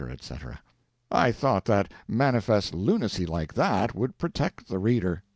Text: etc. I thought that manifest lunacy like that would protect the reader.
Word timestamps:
etc. 0.09 0.59
I 1.11 1.31
thought 1.31 1.65
that 1.65 1.91
manifest 2.07 2.73
lunacy 2.73 3.27
like 3.27 3.53
that 3.53 3.93
would 3.93 4.17
protect 4.17 4.67
the 4.67 4.79
reader. 4.79 5.21